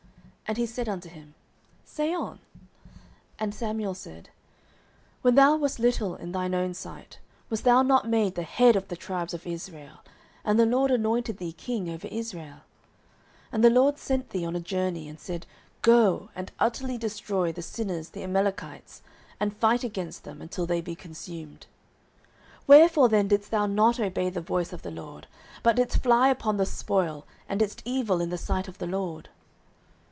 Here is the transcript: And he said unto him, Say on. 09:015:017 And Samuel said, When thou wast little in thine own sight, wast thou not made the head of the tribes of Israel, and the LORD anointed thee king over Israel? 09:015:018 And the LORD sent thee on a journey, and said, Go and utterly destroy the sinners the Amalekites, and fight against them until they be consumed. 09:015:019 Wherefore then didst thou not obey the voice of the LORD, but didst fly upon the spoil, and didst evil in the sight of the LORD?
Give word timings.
And 0.51 0.57
he 0.57 0.65
said 0.65 0.89
unto 0.89 1.07
him, 1.07 1.33
Say 1.85 2.13
on. 2.13 2.39
09:015:017 3.39 3.39
And 3.39 3.55
Samuel 3.55 3.93
said, 3.93 4.29
When 5.21 5.35
thou 5.35 5.55
wast 5.55 5.79
little 5.79 6.17
in 6.17 6.33
thine 6.33 6.53
own 6.53 6.73
sight, 6.73 7.19
wast 7.49 7.63
thou 7.63 7.81
not 7.83 8.09
made 8.09 8.35
the 8.35 8.43
head 8.43 8.75
of 8.75 8.89
the 8.89 8.97
tribes 8.97 9.33
of 9.33 9.47
Israel, 9.47 9.99
and 10.43 10.59
the 10.59 10.65
LORD 10.65 10.91
anointed 10.91 11.37
thee 11.37 11.53
king 11.53 11.89
over 11.89 12.05
Israel? 12.09 12.55
09:015:018 12.57 12.61
And 13.53 13.63
the 13.63 13.69
LORD 13.69 13.97
sent 13.97 14.29
thee 14.31 14.43
on 14.45 14.57
a 14.57 14.59
journey, 14.59 15.07
and 15.07 15.17
said, 15.21 15.45
Go 15.83 16.27
and 16.35 16.51
utterly 16.59 16.97
destroy 16.97 17.53
the 17.53 17.61
sinners 17.61 18.09
the 18.09 18.23
Amalekites, 18.23 19.03
and 19.39 19.55
fight 19.55 19.85
against 19.85 20.25
them 20.25 20.41
until 20.41 20.65
they 20.65 20.81
be 20.81 20.95
consumed. 20.95 21.65
09:015:019 22.59 22.61
Wherefore 22.67 23.07
then 23.07 23.29
didst 23.29 23.51
thou 23.51 23.67
not 23.67 24.01
obey 24.01 24.29
the 24.29 24.41
voice 24.41 24.73
of 24.73 24.81
the 24.81 24.91
LORD, 24.91 25.27
but 25.63 25.77
didst 25.77 26.03
fly 26.03 26.27
upon 26.27 26.57
the 26.57 26.65
spoil, 26.65 27.25
and 27.47 27.61
didst 27.61 27.81
evil 27.85 28.19
in 28.19 28.31
the 28.31 28.37
sight 28.37 28.67
of 28.67 28.79
the 28.79 28.87
LORD? 28.87 29.29